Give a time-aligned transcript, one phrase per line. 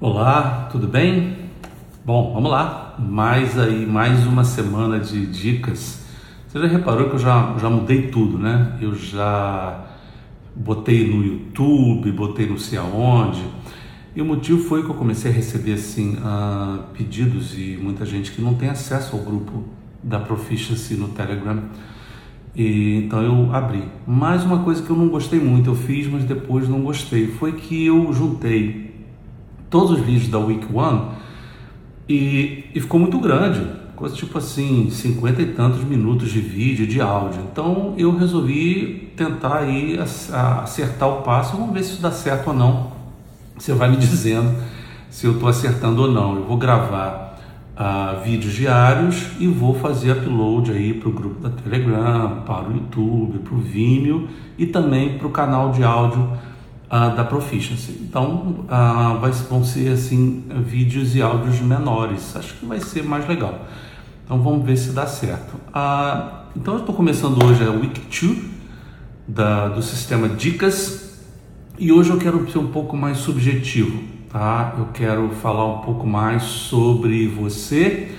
[0.00, 1.36] Olá, tudo bem?
[2.04, 2.94] Bom, vamos lá.
[3.00, 6.04] Mais aí, mais uma semana de dicas.
[6.46, 8.78] Você já reparou que eu já, já mudei tudo, né?
[8.80, 9.86] Eu já
[10.54, 13.44] botei no YouTube, botei não sei aonde.
[14.14, 18.30] E o motivo foi que eu comecei a receber assim uh, pedidos e muita gente
[18.30, 19.64] que não tem acesso ao grupo
[20.00, 21.60] da Proficiency no Telegram.
[22.54, 23.82] E, então eu abri.
[24.06, 27.50] Mais uma coisa que eu não gostei muito, eu fiz, mas depois não gostei, foi
[27.54, 28.87] que eu juntei
[29.70, 31.08] todos os vídeos da Week One
[32.08, 33.60] e, e ficou muito grande,
[33.94, 37.40] coisa tipo assim, cinquenta e tantos minutos de vídeo, de áudio.
[37.52, 39.98] Então eu resolvi tentar aí
[40.62, 42.92] acertar o passo, vamos ver se isso dá certo ou não.
[43.56, 44.54] Você vai me dizendo
[45.10, 46.36] se eu estou acertando ou não.
[46.36, 47.38] Eu vou gravar
[47.76, 52.72] uh, vídeos diários e vou fazer upload aí para o grupo da Telegram, para o
[52.72, 56.28] YouTube, para o Vimeo e também para o canal de áudio
[56.90, 57.92] uh, da Proficiency.
[58.02, 62.34] Então uh, vai, vão ser assim vídeos e áudios menores.
[62.36, 63.66] Acho que vai ser mais legal.
[64.24, 65.54] Então vamos ver se dá certo.
[66.54, 68.38] então eu estou começando hoje a Week 2
[69.26, 71.22] da, do sistema Dicas
[71.78, 74.74] e hoje eu quero ser um pouco mais subjetivo tá?
[74.78, 78.12] Eu quero falar um pouco mais sobre você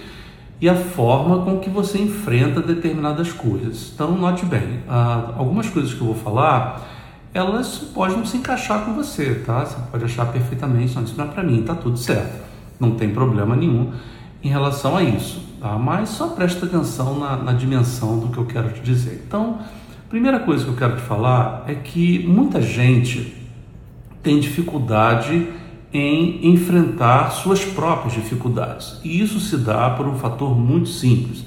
[0.60, 3.92] e a forma com que você enfrenta determinadas coisas.
[3.94, 4.84] Então, note bem,
[5.38, 6.86] algumas coisas que eu vou falar,
[7.34, 9.66] elas podem não se encaixar com você, tá?
[9.66, 12.44] Você pode achar perfeitamente, não, isso não é para mim, tá tudo certo.
[12.80, 13.92] Não tem problema nenhum
[14.44, 15.78] em relação a isso, tá?
[15.78, 19.24] Mas só presta atenção na, na dimensão do que eu quero te dizer.
[19.28, 19.60] Então,
[20.10, 23.36] primeira coisa que eu quero te falar é que muita gente
[24.24, 25.50] tem dificuldade
[25.94, 29.00] em enfrentar suas próprias dificuldades.
[29.04, 31.46] E isso se dá por um fator muito simples.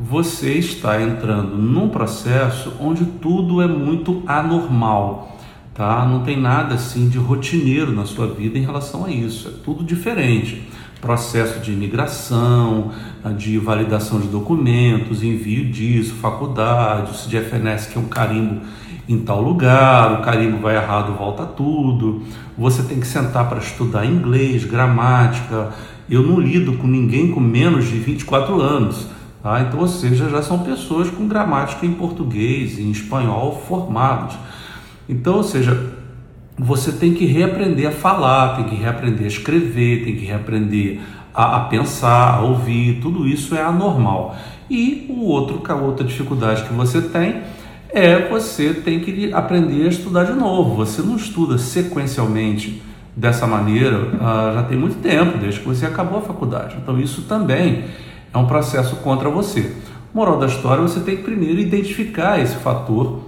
[0.00, 5.36] Você está entrando num processo onde tudo é muito anormal,
[5.74, 6.06] tá?
[6.06, 9.48] Não tem nada assim de rotineiro na sua vida em relação a isso.
[9.48, 10.62] É tudo diferente.
[11.00, 12.92] Processo de imigração,
[13.36, 18.60] de validação de documentos, envio disso, faculdade, o CDFNS que é um carimbo
[19.08, 22.22] em tal lugar, o carimbo vai errado, volta tudo.
[22.56, 25.70] Você tem que sentar para estudar inglês, gramática.
[26.08, 29.17] Eu não lido com ninguém com menos de 24 anos.
[29.42, 29.60] Tá?
[29.62, 34.36] Então, ou seja, já são pessoas com gramática em português, em espanhol formados.
[35.08, 35.94] Então, ou seja,
[36.58, 41.00] você tem que reaprender a falar, tem que reaprender a escrever, tem que reaprender
[41.32, 43.00] a, a pensar, a ouvir.
[43.00, 44.36] Tudo isso é anormal.
[44.68, 47.42] E o outro, a outra dificuldade que você tem
[47.90, 50.74] é você tem que aprender a estudar de novo.
[50.84, 52.82] Você não estuda sequencialmente
[53.16, 56.76] dessa maneira uh, já tem muito tempo, desde que você acabou a faculdade.
[56.82, 57.84] Então isso também
[58.32, 59.74] é um processo contra você.
[60.12, 63.20] Moral da história, você tem que primeiro identificar esse fator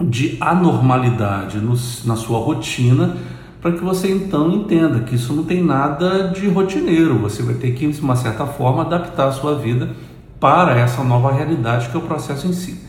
[0.00, 3.16] de anormalidade no, na sua rotina
[3.60, 7.18] para que você então entenda que isso não tem nada de rotineiro.
[7.18, 9.90] Você vai ter que, de uma certa forma, adaptar a sua vida
[10.38, 12.80] para essa nova realidade que é o processo em si.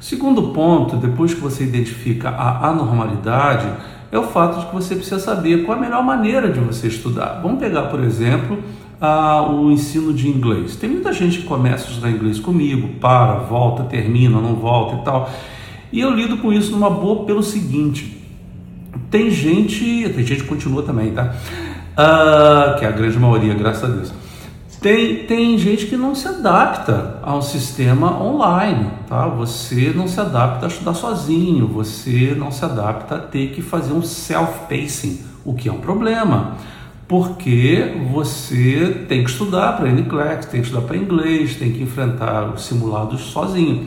[0.00, 3.70] Segundo ponto, depois que você identifica a anormalidade,
[4.10, 7.40] é o fato de que você precisa saber qual a melhor maneira de você estudar.
[7.42, 8.58] Vamos pegar, por exemplo,
[9.04, 10.76] a, o ensino de inglês.
[10.76, 15.04] Tem muita gente que começa a estudar inglês comigo, para, volta, termina, não volta e
[15.04, 15.30] tal.
[15.92, 18.20] E eu lido com isso numa boa pelo seguinte:
[19.10, 21.34] tem gente, tem gente que continua também, tá?
[21.92, 24.24] Uh, que é a grande maioria, graças a Deus
[24.84, 29.26] tem, tem gente que não se adapta a um sistema online, tá?
[29.28, 33.94] Você não se adapta a estudar sozinho, você não se adapta a ter que fazer
[33.94, 36.58] um self-pacing, o que é um problema,
[37.06, 42.52] porque você tem que estudar para NCLEX, tem que estudar para inglês, tem que enfrentar
[42.54, 43.86] os simulados sozinho.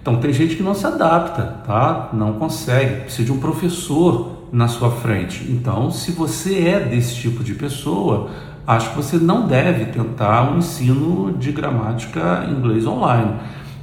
[0.00, 2.10] Então tem gente que não se adapta, tá?
[2.12, 5.46] Não consegue, precisa de um professor na sua frente.
[5.50, 8.30] Então, se você é desse tipo de pessoa,
[8.66, 13.32] acho que você não deve tentar um ensino de gramática inglês online.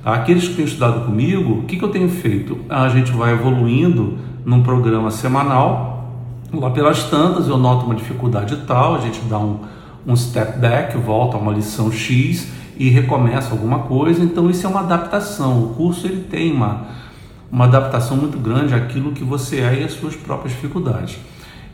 [0.03, 0.15] Tá?
[0.15, 2.59] Aqueles que têm estudado comigo, o que, que eu tenho feito?
[2.69, 5.94] A gente vai evoluindo num programa semanal,
[6.53, 9.59] lá pelas tantas eu noto uma dificuldade tal, a gente dá um,
[10.05, 12.47] um step back, volta a uma lição X
[12.77, 15.63] e recomeça alguma coisa, então isso é uma adaptação.
[15.63, 16.87] O curso ele tem uma,
[17.51, 21.17] uma adaptação muito grande àquilo que você é e às suas próprias dificuldades.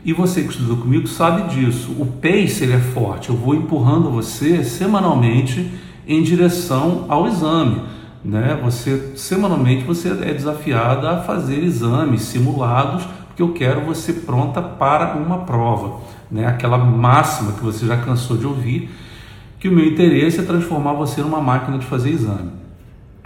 [0.04, 1.92] E você que estudou comigo sabe disso.
[1.92, 3.30] O pace ele é forte.
[3.30, 5.70] Eu vou empurrando você semanalmente
[6.06, 7.80] em direção ao exame.
[8.24, 8.58] Né?
[8.64, 15.16] Você semanalmente você é desafiada a fazer exames simulados, porque eu quero você pronta para
[15.16, 16.00] uma prova.
[16.30, 16.46] Né?
[16.46, 18.90] Aquela máxima que você já cansou de ouvir,
[19.58, 22.50] que o meu interesse é transformar você numa máquina de fazer exame.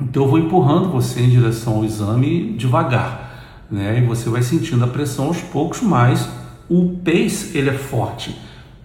[0.00, 3.98] Então eu vou empurrando você em direção ao exame devagar, né?
[3.98, 6.28] E você vai sentindo a pressão aos poucos, mas
[6.68, 8.38] o pace ele é forte.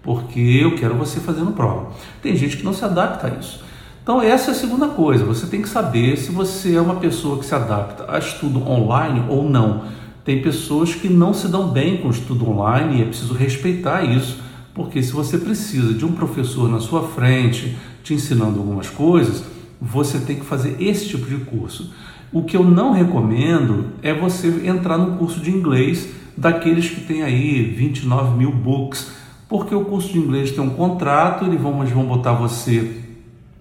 [0.03, 1.91] porque eu quero você fazendo prova.
[2.23, 3.63] Tem gente que não se adapta a isso.
[4.01, 5.23] Então, essa é a segunda coisa.
[5.25, 9.23] Você tem que saber se você é uma pessoa que se adapta a estudo online
[9.29, 9.83] ou não.
[10.23, 14.03] Tem pessoas que não se dão bem com o estudo online e é preciso respeitar
[14.03, 14.39] isso,
[14.73, 19.43] porque se você precisa de um professor na sua frente te ensinando algumas coisas,
[19.81, 21.91] você tem que fazer esse tipo de curso.
[22.31, 26.07] O que eu não recomendo é você entrar no curso de inglês
[26.37, 29.11] daqueles que tem aí 29 mil books,
[29.49, 33.01] porque o curso de inglês tem um contrato, eles vão, eles vão botar você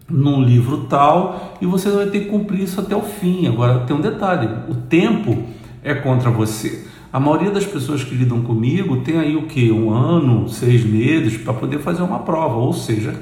[0.09, 3.47] num livro tal e você vai ter que cumprir isso até o fim.
[3.47, 5.45] Agora tem um detalhe: o tempo
[5.83, 6.87] é contra você.
[7.13, 9.73] A maioria das pessoas que lidam comigo tem aí o que?
[9.73, 12.57] Um ano, seis meses para poder fazer uma prova.
[12.57, 13.15] Ou seja,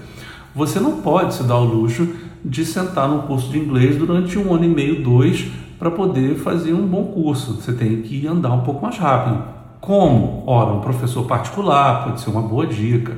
[0.55, 2.07] você não pode se dar o luxo
[2.45, 6.75] de sentar no curso de inglês durante um ano e meio, dois, para poder fazer
[6.75, 7.55] um bom curso.
[7.55, 9.43] Você tem que andar um pouco mais rápido.
[9.81, 10.43] Como?
[10.47, 13.17] Ora, um professor particular pode ser uma boa dica.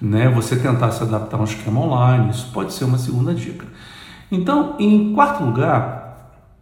[0.00, 0.28] Né?
[0.30, 3.66] Você tentar se adaptar a um esquema online, isso pode ser uma segunda dica.
[4.30, 6.01] Então, em quarto lugar,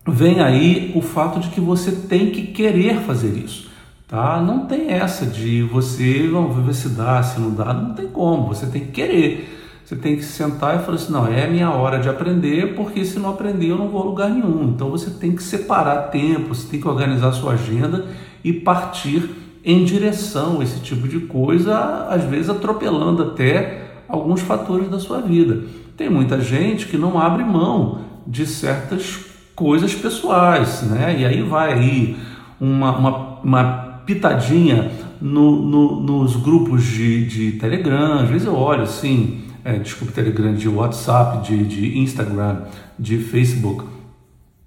[0.06, 3.70] vem aí o fato de que você tem que querer fazer isso.
[4.08, 4.42] Tá?
[4.42, 8.48] Não tem essa de você, vamos ver se dá, se não dá, não tem como,
[8.48, 9.58] você tem que querer.
[9.84, 13.04] Você tem que sentar e falar assim: não, é a minha hora de aprender, porque
[13.04, 14.72] se não aprender eu não vou a lugar nenhum.
[14.74, 18.06] Então você tem que separar tempo, você tem que organizar sua agenda
[18.42, 19.30] e partir
[19.64, 25.20] em direção a esse tipo de coisa, às vezes atropelando até alguns fatores da sua
[25.20, 25.64] vida.
[25.96, 29.29] Tem muita gente que não abre mão de certas
[29.60, 31.16] coisas pessoais, né?
[31.20, 32.16] E aí vai aí
[32.58, 33.64] uma, uma, uma
[34.06, 34.90] pitadinha
[35.20, 40.54] no, no, nos grupos de, de Telegram, às vezes eu olho assim é, desculpa, Telegram,
[40.54, 42.62] de WhatsApp, de, de Instagram,
[42.98, 43.84] de Facebook.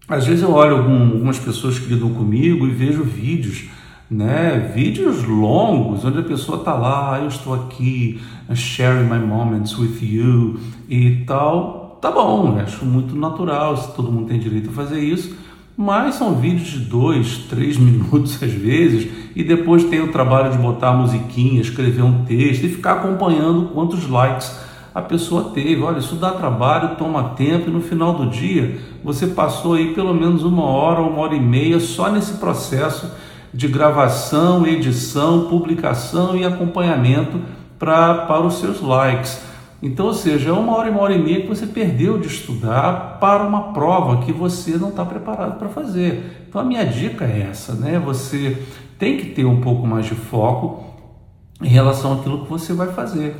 [0.07, 3.69] Às vezes eu olho algum, algumas pessoas que lidam comigo e vejo vídeos,
[4.09, 8.21] né, vídeos longos, onde a pessoa está lá, ah, eu estou aqui,
[8.53, 11.82] sharing my moments with you e tal.
[12.03, 15.33] Tá bom, acho muito natural, se todo mundo tem direito a fazer isso,
[15.77, 20.57] mas são vídeos de dois, três minutos às vezes, e depois tem o trabalho de
[20.57, 24.53] botar a musiquinha, escrever um texto e ficar acompanhando quantos likes
[24.93, 25.81] a pessoa teve.
[25.81, 30.13] Olha, isso dá trabalho, toma tempo e no final do dia você passou aí pelo
[30.13, 33.09] menos uma hora, uma hora e meia só nesse processo
[33.53, 37.39] de gravação, edição, publicação e acompanhamento
[37.79, 39.52] pra, para os seus likes.
[39.83, 42.27] Então, ou seja, é uma hora e uma hora e meia que você perdeu de
[42.27, 46.45] estudar para uma prova que você não está preparado para fazer.
[46.47, 47.99] Então, a minha dica é essa, né?
[47.99, 48.57] Você
[48.97, 50.85] tem que ter um pouco mais de foco
[51.61, 53.35] em relação àquilo que você vai fazer.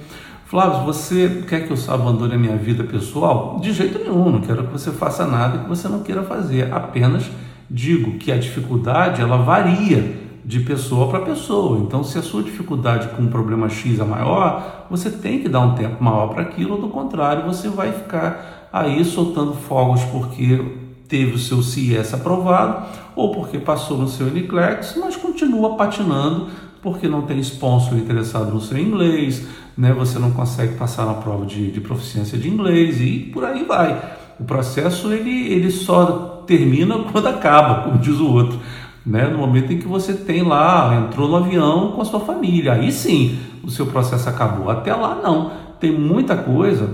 [0.46, 3.58] Flávio, você quer que eu abandone a minha vida pessoal?
[3.62, 6.74] De jeito nenhum, não quero que você faça nada que você não queira fazer.
[6.74, 7.24] Apenas
[7.70, 11.80] digo que a dificuldade ela varia de pessoa para pessoa.
[11.80, 15.62] Então, se a sua dificuldade com um problema X é maior, você tem que dar
[15.62, 20.60] um tempo maior para aquilo, do contrário, você vai ficar aí soltando fogos porque
[21.08, 26.48] teve o seu CIS aprovado ou porque passou no seu NCLEX, mas continua patinando
[26.82, 29.48] porque não tem sponsor interessado no seu inglês,
[29.78, 29.94] né?
[29.94, 34.18] você não consegue passar na prova de, de proficiência de inglês e por aí vai.
[34.38, 38.60] O processo ele, ele só termina quando acaba, como diz o outro.
[39.06, 39.28] Né?
[39.28, 42.92] No momento em que você tem lá, entrou no avião com a sua família, aí
[42.92, 44.70] sim o seu processo acabou.
[44.70, 45.52] Até lá não.
[45.80, 46.90] Tem muita coisa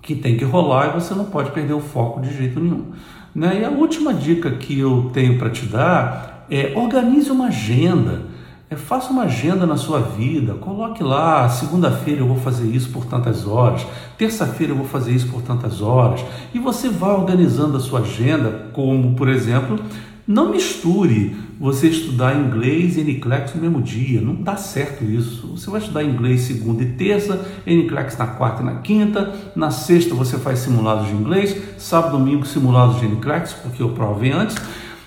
[0.00, 2.86] que tem que rolar e você não pode perder o foco de jeito nenhum.
[3.34, 3.60] Né?
[3.60, 8.22] E a última dica que eu tenho para te dar é organize uma agenda.
[8.70, 13.06] É, faça uma agenda na sua vida, coloque lá, segunda-feira eu vou fazer isso por
[13.06, 13.86] tantas horas,
[14.18, 18.66] terça-feira eu vou fazer isso por tantas horas, e você vai organizando a sua agenda,
[18.74, 19.80] como, por exemplo,
[20.28, 25.56] não misture você estudar inglês e NCLEX no mesmo dia, não dá certo isso.
[25.56, 30.14] Você vai estudar inglês segunda e terça, NCLEX na quarta e na quinta, na sexta
[30.14, 34.56] você faz simulados de inglês, sábado e domingo simulados de NCLEX, porque eu provei antes,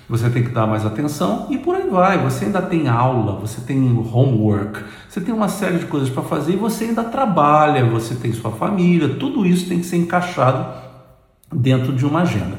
[0.10, 2.18] você tem que dar mais atenção e por aí vai.
[2.24, 3.78] Você ainda tem aula, você tem
[4.12, 8.34] homework, você tem uma série de coisas para fazer e você ainda trabalha, você tem
[8.34, 10.66] sua família, tudo isso tem que ser encaixado
[11.54, 12.58] dentro de uma agenda.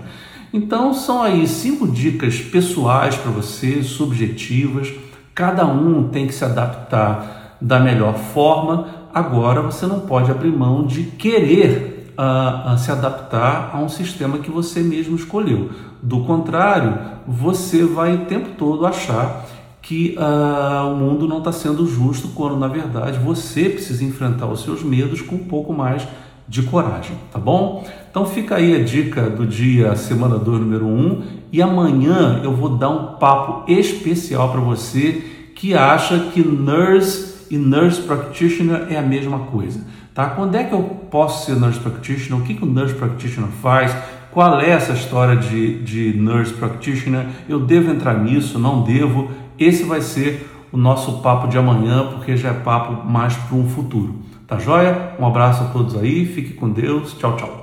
[0.53, 4.93] Então são aí cinco dicas pessoais para você, subjetivas.
[5.35, 8.87] Cada um tem que se adaptar da melhor forma.
[9.15, 14.51] Agora você não pode abrir mão de querer uh, se adaptar a um sistema que
[14.51, 15.71] você mesmo escolheu.
[16.03, 19.47] Do contrário, você vai o tempo todo achar
[19.81, 24.63] que uh, o mundo não está sendo justo, quando na verdade você precisa enfrentar os
[24.63, 26.07] seus medos com um pouco mais
[26.49, 27.85] de coragem, tá bom?
[28.11, 32.55] Então fica aí a dica do dia semana 2, número 1, um, e amanhã eu
[32.55, 35.23] vou dar um papo especial para você
[35.55, 39.81] que acha que nurse e nurse practitioner é a mesma coisa.
[40.15, 40.27] Tá?
[40.31, 42.43] Quando é que eu posso ser nurse practitioner?
[42.43, 43.95] O que, que o nurse practitioner faz?
[44.31, 47.27] Qual é essa história de, de nurse practitioner?
[47.49, 48.59] Eu devo entrar nisso?
[48.59, 49.31] Não devo?
[49.59, 53.69] Esse vai ser o nosso papo de amanhã, porque já é papo mais para um
[53.69, 54.21] futuro.
[54.53, 55.15] Tá joia?
[55.19, 57.62] Um abraço a todos aí, fique com Deus, tchau, tchau.